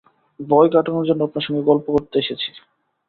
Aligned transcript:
ভয় 0.39 0.69
কাটানোর 0.73 1.07
জন্যে 1.09 1.25
আপনার 1.27 1.45
সঙ্গে 1.45 1.67
গল্প 1.69 1.85
করতে 1.95 2.15
এসেছি। 2.19 2.49